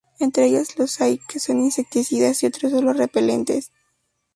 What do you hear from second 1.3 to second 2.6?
son insecticidas y